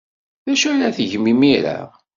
D 0.45 0.47
acu 0.53 0.67
ara 0.71 0.95
tgemt 0.97 1.27
imir-a? 1.33 1.79